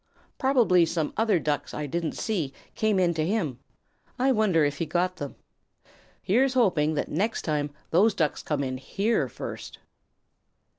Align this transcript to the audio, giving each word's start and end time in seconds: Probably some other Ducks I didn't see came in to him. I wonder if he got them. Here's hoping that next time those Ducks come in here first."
Probably 0.39 0.83
some 0.83 1.13
other 1.15 1.37
Ducks 1.37 1.75
I 1.75 1.85
didn't 1.85 2.13
see 2.17 2.53
came 2.73 2.97
in 2.97 3.13
to 3.13 3.23
him. 3.23 3.59
I 4.17 4.31
wonder 4.31 4.65
if 4.65 4.79
he 4.79 4.85
got 4.87 5.17
them. 5.17 5.35
Here's 6.23 6.55
hoping 6.55 6.95
that 6.95 7.07
next 7.11 7.43
time 7.43 7.69
those 7.91 8.15
Ducks 8.15 8.41
come 8.41 8.63
in 8.63 8.77
here 8.77 9.29
first." 9.29 9.77